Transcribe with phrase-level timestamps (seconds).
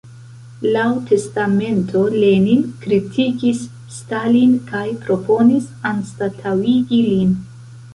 [0.75, 3.63] Laŭ testamento, Lenin kritikis
[3.99, 7.43] Stalin kaj proponis anstataŭigi lin.